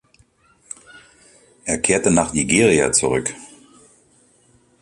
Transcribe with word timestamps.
Er 1.63 1.77
kehrte 1.77 2.09
nach 2.09 2.33
Nigeria 2.33 2.91
zurück. 2.91 3.35